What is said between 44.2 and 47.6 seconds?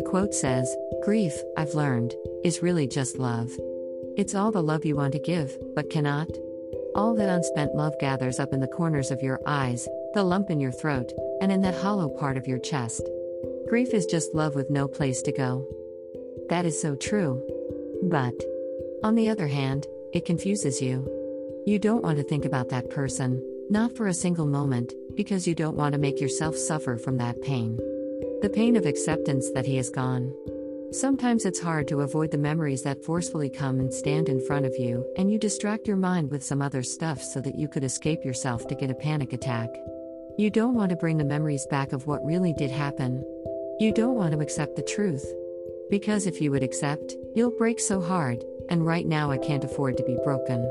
to accept the truth. Because if you would accept, you'll